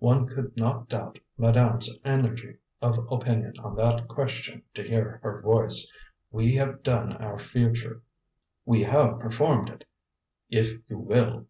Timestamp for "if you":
10.50-10.98